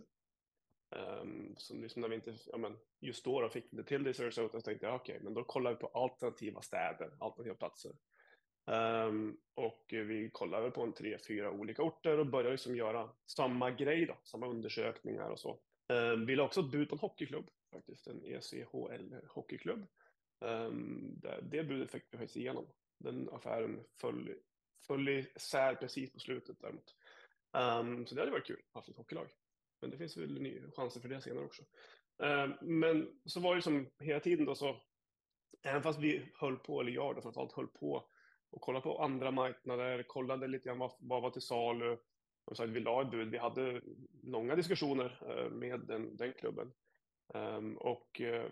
Ehm, 0.96 1.20
um, 1.22 1.56
som 1.58 1.82
liksom 1.82 2.02
när 2.02 2.10
vi 2.10 2.16
inte, 2.16 2.36
ja 2.46 2.58
men 2.58 2.78
just 3.00 3.26
då, 3.26 3.42
då 3.42 3.50
fick 3.50 3.64
vi 3.64 3.78
inte 3.78 3.84
till 3.84 4.04
det 4.04 4.10
i 4.10 4.14
Sarasota 4.14 4.60
så 4.60 4.66
tänkte 4.66 4.86
jag 4.86 4.96
okej, 4.96 5.14
okay, 5.14 5.24
men 5.24 5.34
då 5.34 5.44
kollar 5.44 5.72
vi 5.72 5.78
på 5.78 5.88
alternativa 5.88 6.62
städer, 6.62 7.12
alternativa 7.20 7.56
platser. 7.56 7.92
Um, 8.68 9.38
och 9.54 9.86
vi 9.90 10.30
kollade 10.34 10.72
på 10.72 10.84
en 10.84 10.94
tre, 10.94 11.18
fyra 11.28 11.52
olika 11.52 11.84
orter 11.84 12.20
och 12.20 12.28
började 12.28 12.52
liksom 12.52 12.76
göra 12.76 13.10
samma 13.26 13.72
grej 13.72 14.06
då, 14.06 14.18
samma 14.24 14.48
undersökningar 14.48 15.30
och 15.30 15.40
så. 15.40 15.60
Um, 15.94 16.26
vi 16.26 16.36
la 16.36 16.44
också 16.44 16.60
ett 16.62 16.72
bud 16.72 16.90
på 16.90 16.96
en 16.96 17.00
hockeyklubb, 17.00 17.50
faktiskt 17.74 18.08
en 18.08 18.26
ECHL 18.26 19.16
hockeyklubb. 19.28 19.88
Um, 20.40 21.20
det, 21.22 21.42
det 21.42 21.64
budet 21.64 21.92
fick 21.92 22.04
vi 22.12 22.18
faktiskt 22.18 22.38
igenom. 22.38 22.68
Den 23.00 23.30
affären 23.30 23.84
föll, 24.02 24.36
föll 24.88 25.10
isär 25.10 25.76
precis 25.76 26.14
på 26.14 26.20
slutet 26.20 26.58
däremot. 26.60 26.96
Um, 27.56 28.08
så 28.08 28.16
det 28.16 28.22
hade 28.22 28.32
varit 28.32 28.48
kul 28.48 28.62
att 28.74 28.86
ha 28.86 28.92
ett 28.92 28.98
hockeylag. 28.98 29.30
Men 29.82 29.90
det 29.90 29.98
finns 29.98 30.18
väl 30.18 30.42
ny 30.42 30.62
chanser 30.76 31.02
för 31.02 31.10
det 31.10 31.22
senare 31.22 31.46
också. 31.46 31.64
Um, 32.18 32.54
men 32.62 33.20
så 33.26 33.40
var 33.40 33.56
det 33.56 33.62
som 33.62 33.90
hela 34.00 34.20
tiden 34.20 34.46
då 34.46 34.56
så, 34.56 34.82
även 35.64 35.84
fast 35.84 36.00
vi 36.00 36.32
höll 36.34 36.58
på, 36.58 36.82
eller 36.82 36.92
jag 36.92 37.16
då 37.16 37.22
framförallt 37.22 37.54
höll 37.54 37.68
på 37.68 38.10
och 38.50 38.62
kollade 38.62 38.84
på 38.84 39.02
andra 39.02 39.32
marknader, 39.32 40.04
kollade 40.04 40.48
lite 40.48 40.66
grann 40.66 40.80
vad, 40.80 40.92
vad 41.00 41.22
var 41.22 41.30
till 41.30 41.42
salu. 41.42 41.98
Och 42.46 42.58
så 42.58 42.64
att 42.64 42.70
vi 42.70 42.80
la 42.80 43.02
ett 43.02 43.12
bud. 43.12 43.30
Vi 43.32 43.38
hade 43.38 43.82
långa 44.24 44.56
diskussioner 44.56 45.24
uh, 45.30 45.52
med 45.52 45.80
den, 45.80 46.18
den 46.18 46.34
klubben. 46.34 46.72
Um, 47.34 47.78
och 47.78 48.22
uh, 48.22 48.46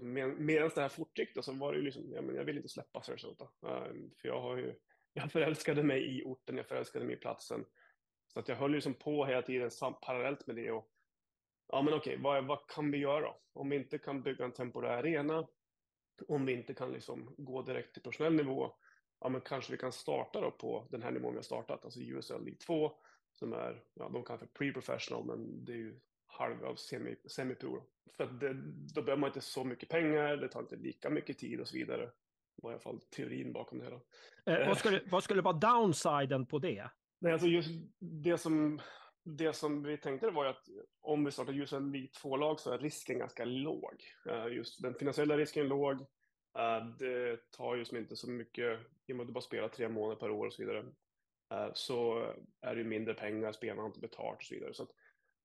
med, 0.00 0.28
medan 0.28 0.70
det 0.74 0.80
här 0.80 0.88
fortgick 0.88 1.34
då, 1.34 1.42
så 1.42 1.52
var 1.52 1.72
det 1.72 1.78
ju 1.78 1.84
liksom, 1.84 2.12
ja, 2.12 2.22
men 2.22 2.36
jag 2.36 2.44
vill 2.44 2.56
inte 2.56 2.68
släppa 2.68 3.02
Sarasota. 3.02 3.48
Um, 3.60 4.10
för 4.20 4.28
jag 4.28 4.40
har 4.40 4.56
ju, 4.56 4.74
jag 5.12 5.32
förälskade 5.32 5.82
mig 5.82 6.18
i 6.18 6.22
orten, 6.24 6.56
jag 6.56 6.68
förälskade 6.68 7.04
mig 7.04 7.14
i 7.14 7.18
platsen. 7.18 7.64
Så 8.36 8.40
att 8.40 8.48
jag 8.48 8.56
höll 8.56 8.72
liksom 8.72 8.94
på 8.94 9.24
hela 9.24 9.42
tiden 9.42 9.70
parallellt 10.02 10.46
med 10.46 10.56
det. 10.56 10.70
Och, 10.70 10.90
ja, 11.68 11.82
men 11.82 11.94
okej, 11.94 12.16
vad, 12.20 12.44
vad 12.44 12.66
kan 12.68 12.90
vi 12.90 12.98
göra? 12.98 13.34
Om 13.52 13.68
vi 13.68 13.76
inte 13.76 13.98
kan 13.98 14.22
bygga 14.22 14.44
en 14.44 14.52
temporär 14.52 14.98
arena, 14.98 15.46
om 16.28 16.46
vi 16.46 16.52
inte 16.52 16.74
kan 16.74 16.92
liksom 16.92 17.34
gå 17.38 17.62
direkt 17.62 17.92
till 17.92 18.02
professionell 18.02 18.34
nivå, 18.34 18.72
ja, 19.20 19.28
men 19.28 19.40
kanske 19.40 19.72
vi 19.72 19.78
kan 19.78 19.92
starta 19.92 20.40
då 20.40 20.50
på 20.50 20.88
den 20.90 21.02
här 21.02 21.10
nivån 21.10 21.32
vi 21.32 21.38
har 21.38 21.42
startat, 21.42 21.84
alltså 21.84 22.00
USL 22.00 22.32
League 22.32 22.58
2, 22.66 22.92
som 23.32 23.52
är, 23.52 23.82
ja, 23.94 24.08
de 24.08 24.24
kallar 24.24 24.38
för 24.38 24.46
pre-professional, 24.46 25.24
men 25.24 25.64
det 25.64 25.72
är 25.72 25.76
ju 25.76 26.00
halv 26.26 26.64
av 26.64 26.74
semi, 26.74 27.16
semipro. 27.26 27.82
För 28.16 28.24
att 28.24 28.40
det, 28.40 28.54
då 28.94 29.02
behöver 29.02 29.20
man 29.20 29.28
inte 29.28 29.40
så 29.40 29.64
mycket 29.64 29.88
pengar, 29.88 30.36
det 30.36 30.48
tar 30.48 30.60
inte 30.60 30.76
lika 30.76 31.10
mycket 31.10 31.38
tid 31.38 31.60
och 31.60 31.68
så 31.68 31.76
vidare. 31.76 32.04
Det 32.56 32.62
var 32.62 32.70
i 32.70 32.74
alla 32.74 32.82
fall 32.82 33.00
teorin 33.00 33.52
bakom 33.52 33.78
det 33.78 33.84
hela. 33.84 34.00
Eh, 34.60 34.68
vad, 34.68 34.78
skulle, 34.78 35.02
vad 35.10 35.24
skulle 35.24 35.42
vara 35.42 35.56
downsiden 35.58 36.46
på 36.46 36.58
det? 36.58 36.88
Nej, 37.18 37.32
alltså 37.32 37.48
just 37.48 37.70
det 37.98 38.38
som, 38.38 38.80
det 39.24 39.52
som 39.52 39.82
vi 39.82 39.98
tänkte 39.98 40.30
var 40.30 40.46
att 40.46 40.68
om 41.00 41.24
vi 41.24 41.30
startar 41.30 41.52
just 41.52 41.72
en 41.72 41.92
vi 41.92 42.08
två 42.08 42.36
lag 42.36 42.60
så 42.60 42.72
är 42.72 42.78
risken 42.78 43.18
ganska 43.18 43.44
låg. 43.44 44.04
Eh, 44.28 44.46
just 44.46 44.82
den 44.82 44.94
finansiella 44.94 45.36
risken 45.36 45.64
är 45.64 45.68
låg. 45.68 46.00
Eh, 46.58 46.86
det 46.98 47.50
tar 47.50 47.76
just 47.76 47.92
inte 47.92 48.16
så 48.16 48.30
mycket, 48.30 48.80
i 49.06 49.12
och 49.12 49.16
med 49.16 49.24
att 49.24 49.26
du 49.26 49.32
bara 49.32 49.40
spelar 49.40 49.68
tre 49.68 49.88
månader 49.88 50.20
per 50.20 50.30
år 50.30 50.46
och 50.46 50.52
så 50.52 50.62
vidare, 50.62 50.84
eh, 51.52 51.70
så 51.74 52.32
är 52.60 52.76
det 52.76 52.84
mindre 52.84 53.14
pengar, 53.14 53.52
spelarna 53.52 53.82
har 53.82 53.86
inte 53.86 54.00
betalt 54.00 54.38
och 54.38 54.44
så 54.44 54.54
vidare. 54.54 54.74
Så 54.74 54.82
att, 54.82 54.90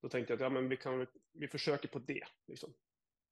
då 0.01 0.09
tänkte 0.09 0.33
jag 0.33 0.35
att 0.35 0.41
ja, 0.41 0.49
men 0.49 0.69
vi, 0.69 0.77
kan, 0.77 1.07
vi 1.33 1.47
försöker 1.47 1.87
på 1.87 1.99
det. 1.99 2.23
Liksom. 2.47 2.73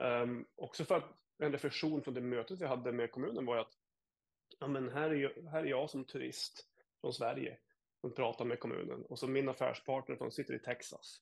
Um, 0.03 0.45
också 0.55 0.85
för 0.85 0.97
att 0.97 1.11
en 1.37 1.51
reflektion 1.51 2.03
från 2.03 2.13
det 2.13 2.21
mötet 2.21 2.61
vi 2.61 2.65
hade 2.65 2.91
med 2.91 3.11
kommunen 3.11 3.45
var 3.45 3.57
att 3.57 3.73
ja, 4.59 4.67
men 4.67 4.89
här, 4.89 5.09
är 5.09 5.15
jag, 5.15 5.51
här 5.51 5.59
är 5.59 5.65
jag 5.65 5.89
som 5.89 6.05
turist 6.05 6.69
från 7.01 7.13
Sverige 7.13 7.57
de 8.01 8.13
pratar 8.13 8.45
med 8.45 8.59
kommunen 8.59 9.05
och 9.05 9.19
så 9.19 9.27
min 9.27 9.49
affärspartner 9.49 10.15
som 10.15 10.31
sitter 10.31 10.53
i 10.53 10.59
Texas. 10.59 11.21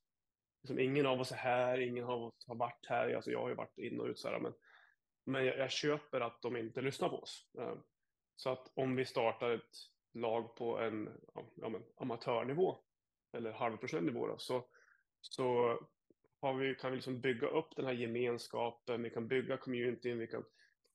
Liksom 0.62 0.79
ingen 0.79 1.05
av 1.05 1.19
oss 1.19 1.31
är 1.31 1.36
här, 1.36 1.79
ingen 1.79 2.05
av 2.05 2.24
oss 2.24 2.48
har 2.48 2.55
varit 2.55 2.86
här. 2.89 3.13
Alltså 3.13 3.31
jag 3.31 3.41
har 3.41 3.50
ju 3.50 3.55
varit 3.55 3.77
in 3.77 4.00
och 4.00 4.07
ut 4.07 4.19
så 4.19 4.29
här, 4.29 4.39
men, 4.39 4.53
men 5.25 5.46
jag, 5.46 5.57
jag, 5.57 5.72
köper 5.72 6.22
att 6.22 6.41
de 6.41 6.57
inte 6.57 6.81
lyssnar 6.81 7.10
på 7.10 7.15
oss. 7.15 7.50
Eh, 7.60 7.75
så 8.36 8.50
att 8.50 8.72
om 8.74 8.96
vi 8.96 9.05
startar 9.05 9.51
ett 9.51 9.75
lag 10.13 10.55
på 10.55 10.79
en 10.79 11.10
ja, 11.55 11.69
men, 11.69 11.84
amatörnivå 11.96 12.77
eller 13.34 13.51
halvprocentnivå 13.51 14.19
nivå 14.19 14.27
då, 14.27 14.38
så 14.38 14.67
så 15.22 15.79
har 16.41 16.53
vi, 16.53 16.75
kan 16.75 16.91
vi 16.91 16.98
liksom 16.98 17.22
bygga 17.22 17.48
upp 17.48 17.75
den 17.75 17.86
här 17.86 17.93
gemenskapen, 17.93 19.03
vi 19.03 19.10
kan 19.10 19.27
bygga 19.27 19.57
communityn, 19.57 20.19
vi 20.19 20.27
kan 20.27 20.43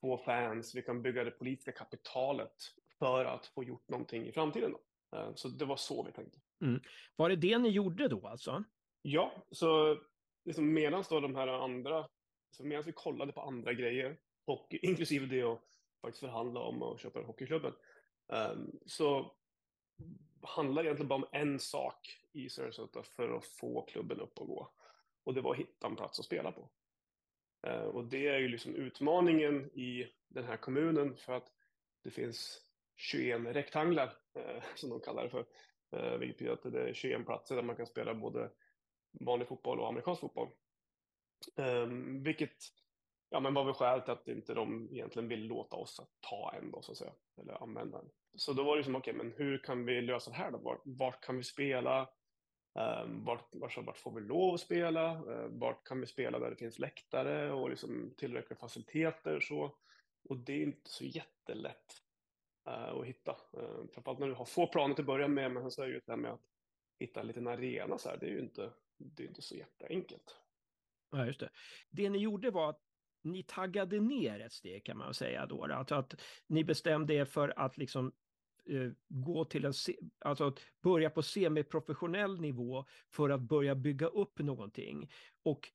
få 0.01 0.19
fans, 0.19 0.75
vi 0.75 0.83
kan 0.83 1.03
bygga 1.03 1.25
det 1.25 1.31
politiska 1.31 1.73
kapitalet 1.73 2.55
för 2.99 3.25
att 3.25 3.47
få 3.47 3.65
gjort 3.65 3.89
någonting 3.89 4.27
i 4.27 4.33
framtiden. 4.33 4.73
Då. 4.73 4.81
Eh, 5.13 5.35
så 5.35 5.49
det 5.49 5.65
var 5.65 5.77
så 5.77 6.03
vi 6.03 6.13
tänkte. 6.13 6.39
Mm. 6.61 6.81
Var 7.17 7.29
det 7.29 7.37
det 7.37 7.59
ni 7.59 7.69
gjorde 7.69 8.09
då 8.09 8.27
alltså? 8.27 8.65
Ja, 9.03 9.33
så 9.51 9.99
liksom 10.45 10.73
medan 10.73 11.05
då 11.11 11.21
de 11.21 11.35
här 11.35 11.49
andra, 11.49 12.09
så 12.51 12.65
medan 12.65 12.85
vi 12.85 12.93
kollade 12.93 13.33
på 13.33 13.41
andra 13.41 13.73
grejer, 13.73 14.19
och 14.45 14.67
inklusive 14.83 15.27
det 15.27 15.43
att 15.43 15.65
faktiskt 16.01 16.21
förhandla 16.21 16.61
om 16.61 16.83
att 16.83 17.01
köpa 17.01 17.21
hockeyklubben, 17.21 17.73
um, 18.27 18.81
så 18.87 19.37
handlar 20.43 20.85
egentligen 20.85 21.09
bara 21.09 21.23
om 21.23 21.29
en 21.33 21.59
sak 21.59 22.19
i 22.33 22.49
Sarasota 22.49 23.03
för 23.03 23.37
att 23.37 23.45
få 23.45 23.83
klubben 23.83 24.21
upp 24.21 24.39
och 24.39 24.47
gå. 24.47 24.73
Och 25.25 25.35
det 25.35 25.41
var 25.41 25.53
att 25.53 25.61
hitta 25.61 25.87
en 25.87 25.97
plats 25.97 26.19
att 26.19 26.25
spela 26.25 26.53
på. 26.53 26.71
Eh, 27.67 27.83
och 27.83 28.05
det 28.05 28.29
är 28.29 28.39
ju 28.39 28.49
liksom 28.49 28.75
utmaningen 28.75 29.71
i 29.79 30.07
den 30.29 30.45
här 30.45 30.57
kommunen 30.57 31.17
för 31.17 31.33
att 31.33 31.53
det 32.05 32.11
finns 32.11 32.63
21 32.97 33.41
rektanglar, 33.41 34.13
Eh, 34.35 34.63
som 34.75 34.91
de 34.91 35.01
kallar 35.01 35.23
det 35.23 35.31
för. 35.31 35.47
Eh, 35.97 36.19
vilket 36.19 36.39
betyder 36.39 36.53
att 36.53 36.73
det 36.73 36.89
är 36.89 36.95
21 36.95 37.27
platser 37.27 37.57
där 37.57 37.63
man 37.63 37.77
kan 37.77 37.87
spela 37.87 38.15
både 38.15 38.51
vanlig 39.21 39.49
fotboll 39.49 39.81
och 39.81 39.89
amerikansk 39.89 40.21
fotboll. 40.21 40.49
Ehm, 41.57 42.23
vilket 42.23 42.57
ja, 43.31 43.41
men 43.41 43.55
var 43.55 43.65
väl 43.65 43.75
skälet 43.75 44.05
till 44.05 44.13
att 44.13 44.29
inte 44.29 44.55
de 44.55 44.89
egentligen 44.93 45.29
vill 45.29 45.47
låta 45.47 45.77
oss 45.77 46.01
ta 46.21 46.55
en 46.59 46.71
då, 46.71 46.83
så 46.83 46.93
att 46.93 46.99
säga, 46.99 47.13
eller 47.41 47.63
använda 47.63 47.99
en. 47.99 48.11
Så 48.37 48.53
då 48.53 48.63
var 48.63 48.77
det 48.77 48.85
som, 48.85 48.97
okej, 48.97 49.15
okay, 49.15 49.25
men 49.25 49.37
hur 49.37 49.59
kan 49.59 49.85
vi 49.85 50.01
lösa 50.01 50.31
det 50.31 50.37
här 50.37 50.51
då? 50.51 50.59
Vart, 50.59 50.81
vart 50.85 51.25
kan 51.25 51.37
vi 51.37 51.45
spela? 51.45 52.09
Um, 52.75 53.25
vart, 53.25 53.49
vart, 53.53 53.79
vart, 53.79 53.99
får 53.99 54.15
vi 54.15 54.21
lov 54.21 54.55
att 54.55 54.61
spela? 54.61 55.15
Uh, 55.15 55.47
vart 55.49 55.85
kan 55.85 56.01
vi 56.01 56.07
spela 56.07 56.39
där 56.39 56.51
det 56.51 56.57
finns 56.57 56.79
läktare 56.79 57.53
och 57.53 57.71
liksom 57.71 58.15
tillräckliga 58.17 58.59
faciliteter? 58.59 59.41
Så. 59.41 59.77
Och 60.29 60.37
det 60.37 60.53
är 60.53 60.63
inte 60.63 60.91
så 60.91 61.05
jättelätt 61.05 62.03
Eh, 62.67 62.73
att 62.73 63.07
hitta. 63.07 63.31
Uh, 63.31 63.87
framförallt 63.93 64.19
när 64.19 64.27
du 64.27 64.35
har 64.35 64.45
få 64.45 64.67
planer 64.67 64.95
till 64.95 65.03
att 65.03 65.07
börja 65.07 65.29
med, 65.29 65.53
men 65.53 65.71
så 65.71 65.83
är 65.83 65.87
det 65.87 65.93
ju 65.93 66.01
det 66.07 66.13
här 66.13 66.17
med 66.17 66.33
att 66.33 66.41
hitta 66.99 67.21
en 67.21 67.27
liten 67.27 67.47
arena 67.47 67.99
så 67.99 68.09
här, 68.09 68.17
det 68.17 68.27
är 68.27 68.31
ju 68.31 68.41
inte, 68.41 68.73
det 68.99 69.23
är 69.23 69.29
inte 69.29 69.43
så 69.43 69.57
jätteenkelt. 69.57 70.37
Ja, 71.11 71.27
just 71.27 71.41
det. 71.41 71.51
Det 71.91 72.11
ni 72.11 72.19
gjorde 72.19 72.51
var 72.51 72.71
att 72.71 72.81
ni 73.23 73.43
taggade 73.43 74.01
ner 74.01 74.41
ett 74.41 74.53
steg 74.53 74.85
kan 74.85 74.99
man 74.99 75.15
säga 75.15 75.47
då. 75.47 75.65
Alltså 75.65 75.95
att 75.95 76.21
ni 76.47 76.65
bestämde 76.65 77.15
er 77.15 77.25
för 77.25 77.59
att 77.59 77.79
liksom 77.79 78.13
eh, 78.67 78.91
gå 79.09 79.45
till 79.45 79.65
en, 79.65 79.73
alltså 80.19 80.45
att 80.45 80.61
börja 80.83 81.11
på 81.11 81.23
semiprofessionell 81.23 82.41
nivå 82.41 82.85
för 83.11 83.31
att 83.31 83.41
börja 83.41 83.75
bygga 83.75 84.07
upp 84.07 84.39
någonting. 84.39 85.11
Och 85.43 85.69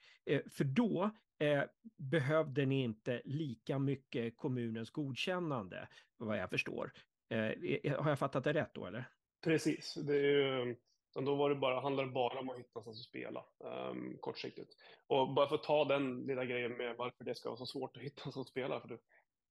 för 0.49 0.63
då 0.63 1.11
eh, 1.39 1.63
behövde 1.97 2.65
ni 2.65 2.83
inte 2.83 3.21
lika 3.25 3.79
mycket 3.79 4.37
kommunens 4.37 4.89
godkännande, 4.89 5.87
vad 6.17 6.37
jag 6.37 6.49
förstår. 6.49 6.91
Eh, 7.29 7.97
har 7.99 8.09
jag 8.09 8.19
fattat 8.19 8.43
det 8.43 8.53
rätt 8.53 8.73
då 8.73 8.85
eller? 8.85 9.05
Precis, 9.43 9.93
det 9.93 10.15
är 10.15 10.21
ju 10.21 10.75
utan 11.17 11.25
då 11.25 11.35
var 11.35 11.49
det 11.49 11.55
bara, 11.55 11.79
handlade 11.79 12.09
det 12.09 12.13
bara 12.13 12.39
om 12.39 12.49
att 12.49 12.57
hitta 12.57 12.69
någonstans 12.73 12.99
att 12.99 13.09
spela 13.09 13.45
um, 13.59 14.17
kortsiktigt. 14.19 14.73
Och 15.07 15.33
bara 15.33 15.47
för 15.47 15.55
att 15.55 15.63
ta 15.63 15.85
den 15.85 16.19
lilla 16.21 16.45
grejen 16.45 16.71
med 16.71 16.95
varför 16.97 17.23
det 17.23 17.35
ska 17.35 17.49
vara 17.49 17.57
så 17.57 17.65
svårt 17.65 17.97
att 17.97 18.03
hitta 18.03 18.21
någonstans 18.21 18.47
att 18.47 18.51
spela. 18.51 18.81
För 18.81 18.87
det, 18.87 18.97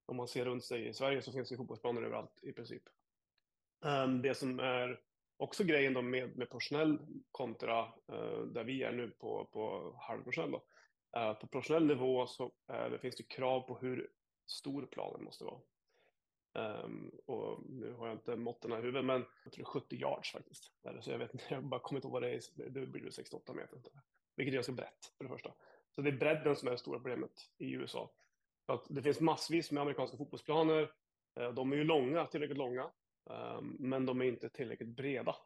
om 0.07 0.17
man 0.17 0.29
ser 0.29 0.45
runt 0.45 0.65
sig 0.65 0.89
i 0.89 0.95
Sverige 0.95 1.23
så 1.23 1.33
finns 1.33 1.49
det 1.49 1.57
fotbollsplaner 1.57 2.03
överallt 2.03 2.39
i 2.43 2.53
princip. 2.53 2.83
Um, 3.85 4.23
det 4.23 4.35
som 4.35 4.61
är 4.61 5.01
också 5.37 5.65
grejen 5.65 5.95
då 5.95 6.03
med, 6.03 6.37
med 6.37 6.51
professionell 6.51 6.99
kontra 7.31 7.85
uh, 7.85 8.43
där 8.47 8.65
vi 8.65 8.83
är 8.83 8.93
nu 8.93 9.11
på, 9.11 9.45
på 9.53 9.95
halvprofessionell. 10.01 10.51
Då. 10.51 10.65
Uh, 11.21 11.33
på 11.35 11.47
professionell 11.47 11.87
nivå 11.87 12.27
så 12.27 12.45
uh, 12.45 12.91
det 12.91 12.99
finns 12.99 13.17
det 13.17 13.29
krav 13.29 13.61
på 13.61 13.79
hur 13.79 14.11
stor 14.47 14.87
planen 14.87 15.25
måste 15.25 15.45
vara. 15.45 15.61
Um, 16.57 17.11
och 17.27 17.63
nu 17.69 17.93
har 17.93 18.07
jag 18.07 18.17
inte 18.17 18.37
måtten 18.37 18.73
i 18.73 18.77
huvudet, 18.77 19.05
men 19.05 19.25
jag 19.45 19.53
tror 19.53 19.65
70 19.65 19.97
yards 19.97 20.33
faktiskt. 20.33 20.73
Så 21.01 21.11
jag 21.11 21.19
vet 21.19 21.35
inte, 21.35 21.45
jag 21.55 21.65
bara 21.65 21.81
kommit 21.81 22.05
ihåg 22.05 22.13
vad 22.13 22.23
det 22.23 22.31
är. 22.31 22.71
Det 22.71 22.87
blir 22.87 23.11
68 23.11 23.53
meter. 23.53 23.81
Vilket 24.37 24.53
är 24.53 24.57
ganska 24.57 24.73
brett 24.73 25.13
för 25.17 25.25
det 25.25 25.31
första. 25.31 25.55
Så 25.95 26.03
det 26.03 26.11
är 26.11 26.17
bredden 26.17 26.57
som 26.57 26.69
är 26.69 26.73
det 26.73 26.79
stora 26.79 26.99
problemet 26.99 27.33
i 27.59 27.73
USA. 27.73 28.11
För 28.67 28.75
att 28.75 28.87
det 28.89 29.03
finns 29.03 29.21
massvis 29.21 29.71
med 29.71 29.81
amerikanska 29.81 30.17
fotbollsplaner. 30.17 30.93
Eh, 31.41 31.53
de 31.53 31.73
är 31.73 31.77
ju 31.77 31.85
långa, 31.85 32.27
tillräckligt 32.27 32.59
långa, 32.59 32.91
ehm, 33.31 33.77
men 33.79 34.07
de 34.07 34.21
är 34.21 34.25
inte 34.25 34.49
tillräckligt 34.49 34.97
breda. 34.97 35.37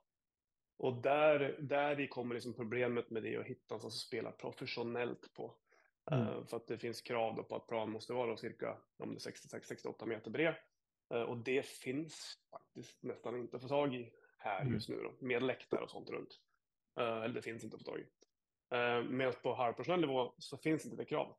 Och 0.76 1.02
där, 1.02 1.56
där 1.60 2.06
kommer 2.06 2.34
liksom 2.34 2.54
problemet 2.54 3.10
med 3.10 3.22
det 3.22 3.36
att 3.36 3.46
hitta 3.46 3.74
någon 3.74 3.80
som 3.80 3.90
spelar 3.90 4.32
professionellt 4.32 5.34
på. 5.34 5.54
Mm. 6.10 6.28
Ehm, 6.28 6.46
för 6.46 6.56
att 6.56 6.66
det 6.66 6.78
finns 6.78 7.00
krav 7.00 7.42
på 7.42 7.56
att 7.56 7.66
plan 7.66 7.90
måste 7.90 8.12
vara 8.12 8.36
cirka 8.36 8.76
66-68 8.98 10.06
meter 10.06 10.30
bred. 10.30 10.54
Eh, 11.14 11.22
och 11.22 11.36
det 11.36 11.66
finns 11.66 12.38
faktiskt 12.50 13.02
nästan 13.02 13.36
inte 13.36 13.56
att 13.56 13.62
få 13.62 13.68
tag 13.68 13.94
i 13.94 14.12
här 14.38 14.60
mm. 14.60 14.74
just 14.74 14.88
nu 14.88 14.96
då, 14.96 15.26
med 15.26 15.42
läktare 15.42 15.80
och 15.80 15.90
sånt 15.90 16.10
runt. 16.10 16.40
Eh, 17.00 17.22
eller 17.22 17.34
det 17.34 17.42
finns 17.42 17.64
inte 17.64 17.76
att 17.76 17.82
få 17.82 17.90
tag 17.90 18.00
i. 18.00 18.06
Eh, 18.74 19.02
medan 19.02 19.34
på 19.42 19.54
halvprofessionell 19.54 20.00
nivå 20.00 20.34
så 20.38 20.56
finns 20.56 20.84
inte 20.84 20.96
det 20.96 21.04
kravet. 21.04 21.36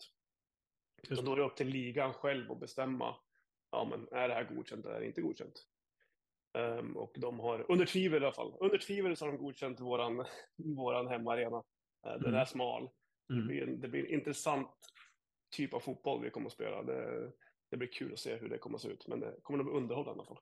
Just. 1.10 1.26
då 1.26 1.32
är 1.32 1.36
det 1.36 1.44
upp 1.44 1.56
till 1.56 1.68
ligan 1.68 2.14
själv 2.14 2.52
att 2.52 2.60
bestämma, 2.60 3.16
ja 3.72 3.88
men 3.90 4.20
är 4.20 4.28
det 4.28 4.34
här 4.34 4.44
godkänt 4.44 4.86
eller 4.86 4.96
är 4.96 5.00
det 5.00 5.08
inte 5.08 5.22
godkänt? 5.22 5.68
Um, 6.54 6.98
och 6.98 7.12
de 7.16 7.40
har, 7.40 7.72
under 7.72 7.86
tvivel 7.86 8.24
i 8.24 8.26
alla 8.26 8.36
fall, 8.36 8.54
under 8.60 8.78
tvivel 8.78 9.18
så 9.18 9.26
har 9.26 9.32
de 9.32 9.38
godkänt 9.38 9.80
våran, 9.80 10.26
våran 10.76 11.08
hemmaarena. 11.08 11.58
Uh, 11.58 12.14
den 12.14 12.26
mm. 12.26 12.34
är 12.34 12.46
smal. 12.46 12.90
Mm. 13.30 13.42
Det, 13.42 13.48
blir 13.48 13.64
en, 13.64 13.82
det 13.82 13.88
blir 13.88 14.06
en 14.06 14.14
intressant 14.14 14.70
typ 15.56 15.74
av 15.74 15.80
fotboll 15.80 16.24
vi 16.24 16.30
kommer 16.30 16.48
att 16.48 16.54
spela. 16.54 16.84
Det, 16.84 17.32
det 17.72 17.78
blir 17.78 17.88
kul 17.88 18.14
att 18.14 18.20
se 18.20 18.36
hur 18.36 18.50
det 18.50 18.58
kommer 18.58 18.76
att 18.76 18.82
se 18.82 18.88
ut, 18.88 19.08
men 19.08 19.20
det 19.20 19.36
kommer 19.44 19.60
att 19.60 19.66
bli 19.66 19.76
underhållande 19.76 20.12
i 20.12 20.14
alla 20.14 20.26
fall. 20.26 20.40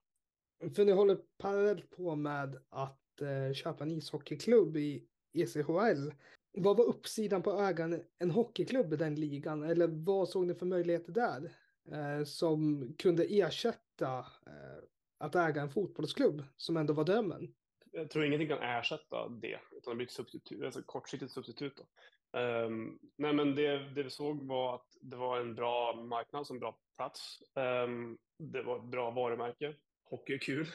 För 0.75 0.85
ni 0.85 0.91
håller 0.91 1.17
parallellt 1.37 1.89
på 1.89 2.15
med 2.15 2.57
att 2.69 3.21
eh, 3.21 3.53
köpa 3.53 3.83
en 3.83 3.91
ishockeyklubb 3.91 4.77
i 4.77 5.07
ECHL. 5.33 6.11
Vad 6.51 6.77
var 6.77 6.85
uppsidan 6.85 7.41
på 7.41 7.51
ägaren 7.51 8.03
en 8.19 8.31
hockeyklubb 8.31 8.93
i 8.93 8.95
den 8.95 9.15
ligan? 9.15 9.63
Eller 9.63 9.87
vad 9.87 10.29
såg 10.29 10.47
ni 10.47 10.53
för 10.53 10.65
möjligheter 10.65 11.11
där 11.11 11.51
eh, 11.91 12.23
som 12.23 12.87
kunde 12.97 13.23
ersätta 13.23 14.17
eh, 14.19 14.83
att 15.17 15.35
äga 15.35 15.61
en 15.61 15.69
fotbollsklubb 15.69 16.43
som 16.55 16.77
ändå 16.77 16.93
var 16.93 17.03
drömmen? 17.03 17.53
Jag 17.91 18.09
tror 18.09 18.25
ingenting 18.25 18.47
kan 18.47 18.61
ersätta 18.61 19.29
det, 19.29 19.59
utan 19.77 19.91
det 19.91 19.95
blir 19.95 20.05
ett 20.05 20.11
substitut, 20.11 20.63
alltså 20.63 20.81
kortsiktigt 20.81 21.31
substitut. 21.31 21.77
Då. 21.77 21.83
Um, 22.31 22.99
nej, 23.15 23.33
men 23.33 23.55
det, 23.55 23.77
det 23.77 24.03
vi 24.03 24.09
såg 24.09 24.47
var 24.47 24.75
att 24.75 24.97
det 25.01 25.15
var 25.15 25.39
en 25.39 25.55
bra 25.55 25.93
marknad, 25.93 26.47
en 26.49 26.59
bra 26.59 26.79
plats. 26.97 27.43
Um, 27.55 28.17
det 28.37 28.61
var 28.61 28.77
ett 28.77 28.83
bra 28.83 29.11
varumärke. 29.11 29.75
Hockey 30.03 30.33
är 30.33 30.37
kul. 30.37 30.67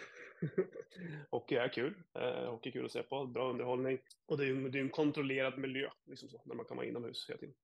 hockey 1.30 1.56
är 1.56 1.68
kul. 1.68 1.94
Uh, 2.18 2.50
hockey 2.50 2.68
är 2.68 2.72
kul 2.72 2.84
att 2.84 2.92
se 2.92 3.02
på, 3.02 3.26
bra 3.26 3.50
underhållning. 3.50 3.98
Och 4.26 4.38
det 4.38 4.46
är, 4.46 4.54
det 4.54 4.78
är 4.78 4.82
en 4.82 4.90
kontrollerad 4.90 5.58
miljö, 5.58 5.90
liksom 6.04 6.28
så, 6.28 6.40
när 6.44 6.54
man 6.54 6.66
kan 6.66 6.76
vara 6.76 6.86
inomhus 6.86 7.28
hela 7.28 7.38
tiden. 7.38 7.54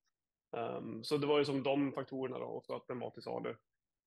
Um, 0.52 1.04
så 1.04 1.16
det 1.16 1.26
var 1.26 1.38
ju 1.38 1.44
som 1.44 1.62
de 1.62 1.92
faktorerna 1.92 2.38
då, 2.38 2.44
och 2.44 2.76
att 2.76 2.88
den 2.88 2.98
var 2.98 3.10
till 3.10 3.22
salu. 3.22 3.54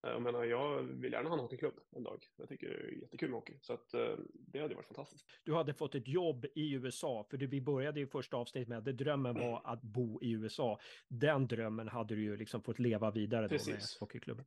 Jag 0.06 0.22
menar, 0.22 0.44
jag 0.44 0.82
vill 0.84 1.12
gärna 1.12 1.30
ha 1.30 1.36
en 1.36 1.40
hockeyklubb 1.40 1.80
en 1.96 2.04
dag. 2.04 2.24
Jag 2.36 2.50
tycker 2.50 2.70
det 2.70 2.76
är 2.76 3.02
jättekul 3.02 3.30
med 3.30 3.40
hockey, 3.40 3.58
så 3.62 3.74
att 3.74 3.92
det 4.32 4.60
hade 4.60 4.76
varit 4.76 4.86
fantastiskt. 4.86 5.26
Du 5.44 5.54
hade 5.54 5.74
fått 5.74 5.96
ett 5.96 6.08
jobb 6.08 6.46
i 6.56 6.74
USA, 6.74 7.26
för 7.30 7.38
vi 7.38 7.62
började 7.62 8.00
i 8.00 8.08
första 8.08 8.38
avsnittet 8.38 8.68
med 8.68 8.78
att 8.78 8.98
drömmen 8.98 9.36
var 9.36 9.62
att 9.66 9.82
bo 9.82 10.22
i 10.22 10.32
USA. 10.32 10.80
Den 11.08 11.48
drömmen 11.48 11.88
hade 11.88 12.16
du 12.16 12.22
ju 12.24 12.38
liksom 12.38 12.62
fått 12.62 12.80
leva 12.80 13.12
vidare 13.12 13.48
då 13.48 13.72
med 13.72 13.80
hockeyklubben. 14.00 14.46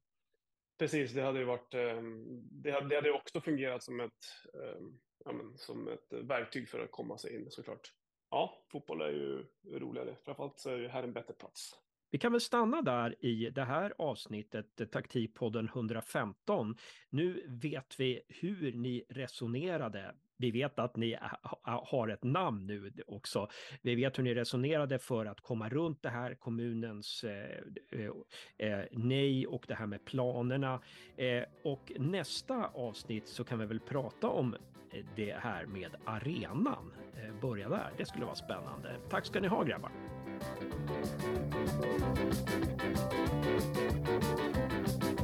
Precis, 0.79 1.13
det 1.13 1.23
hade 1.23 1.39
ju 1.39 1.45
varit, 1.45 1.71
det 1.71 2.71
hade, 2.73 2.89
det 2.89 2.95
hade 2.95 3.13
också 3.13 3.41
fungerat 3.41 3.83
som 3.83 4.01
ett, 4.01 4.25
ja, 5.25 5.33
men, 5.33 5.59
som 5.59 5.89
ett 5.89 6.13
verktyg 6.13 6.69
för 6.69 6.81
att 6.81 6.91
komma 6.91 7.19
sig 7.19 7.35
in 7.35 7.51
såklart. 7.51 7.93
Ja, 8.31 8.65
fotboll 8.73 9.01
är 9.01 9.11
ju 9.11 9.47
roligare, 9.79 10.17
framförallt 10.25 10.59
så 10.59 10.71
är 10.71 10.79
det 10.79 10.89
här 10.89 11.03
en 11.03 11.13
bättre 11.13 11.35
plats. 11.35 11.79
Vi 12.11 12.19
kan 12.19 12.33
väl 12.33 12.41
stanna 12.41 12.83
där 12.83 13.25
i 13.25 13.51
det 13.51 13.65
här 13.65 13.95
avsnittet, 13.99 14.81
eh, 14.81 14.87
Taktikpodden 14.87 15.69
115. 15.69 16.77
Nu 17.11 17.47
vet 17.63 18.01
vi 18.01 18.21
hur 18.29 18.73
ni 18.73 19.05
resonerade 19.09 20.15
vi 20.39 20.51
vet 20.51 20.79
att 20.79 20.97
ni 20.97 21.19
har 21.63 22.09
ett 22.09 22.25
namn 22.25 22.67
nu 22.67 22.93
också. 23.07 23.49
Vi 23.83 23.95
vet 23.95 24.19
hur 24.19 24.23
ni 24.23 24.35
resonerade 24.35 24.99
för 24.99 25.27
att 25.27 25.41
komma 25.41 25.69
runt 25.69 26.03
det 26.03 26.09
här 26.09 26.35
kommunens 26.35 27.25
eh, 27.25 27.61
eh, 27.93 28.69
eh, 28.69 28.85
nej 28.93 29.47
och 29.47 29.65
det 29.69 29.75
här 29.75 29.87
med 29.87 30.05
planerna. 30.05 30.81
Eh, 31.17 31.43
och 31.65 31.93
nästa 31.99 32.67
avsnitt 32.67 33.29
så 33.29 33.45
kan 33.45 33.59
vi 33.59 33.67
väl 33.67 33.81
prata 33.81 34.29
om 34.29 34.55
eh, 34.55 35.05
det 35.17 35.33
här 35.33 35.67
med 35.67 35.91
arenan. 36.05 36.93
Eh, 37.17 37.41
börja 37.41 37.69
där, 37.69 37.93
det 37.97 38.07
skulle 38.07 38.25
vara 38.25 38.35
spännande. 38.35 38.97
Tack 39.11 39.27
ska 39.27 39.41
ni 39.41 39.49
ha 39.49 39.63
grabbar. 39.63 40.16
Thank 40.39 40.63
you. 45.05 45.16